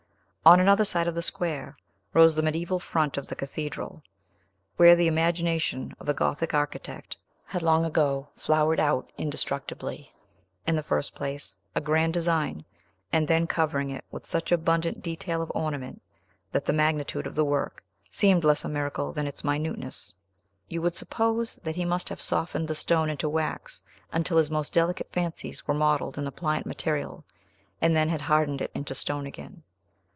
On 0.43 0.59
another 0.59 0.85
side 0.85 1.07
of 1.07 1.13
the 1.13 1.21
square 1.21 1.77
rose 2.15 2.33
the 2.33 2.41
mediaeval 2.41 2.79
front 2.79 3.15
of 3.15 3.27
the 3.27 3.35
cathedral, 3.35 4.01
where 4.75 4.95
the 4.95 5.05
imagination 5.05 5.95
of 5.99 6.09
a 6.09 6.15
Gothic 6.15 6.51
architect 6.55 7.15
had 7.45 7.61
long 7.61 7.85
ago 7.85 8.27
flowered 8.35 8.79
out 8.79 9.11
indestructibly, 9.19 10.11
in 10.65 10.75
the 10.75 10.81
first 10.81 11.13
place, 11.13 11.55
a 11.75 11.79
grand 11.79 12.15
design, 12.15 12.65
and 13.13 13.27
then 13.27 13.45
covering 13.45 13.91
it 13.91 14.03
with 14.09 14.25
such 14.25 14.51
abundant 14.51 15.03
detail 15.03 15.43
of 15.43 15.51
ornament, 15.53 16.01
that 16.51 16.65
the 16.65 16.73
magnitude 16.73 17.27
of 17.27 17.35
the 17.35 17.45
work 17.45 17.83
seemed 18.09 18.43
less 18.43 18.65
a 18.65 18.67
miracle 18.67 19.13
than 19.13 19.27
its 19.27 19.43
minuteness. 19.43 20.11
You 20.67 20.81
would 20.81 20.95
suppose 20.97 21.57
that 21.57 21.75
he 21.75 21.85
must 21.85 22.09
have 22.09 22.19
softened 22.19 22.67
the 22.67 22.73
stone 22.73 23.11
into 23.11 23.29
wax, 23.29 23.83
until 24.11 24.37
his 24.39 24.49
most 24.49 24.73
delicate 24.73 25.11
fancies 25.11 25.67
were 25.67 25.75
modelled 25.75 26.17
in 26.17 26.25
the 26.25 26.31
pliant 26.31 26.65
material, 26.65 27.25
and 27.79 27.95
then 27.95 28.09
had 28.09 28.21
hardened 28.21 28.59
it 28.61 28.71
into 28.73 28.95
stone 28.95 29.27
again. 29.27 29.61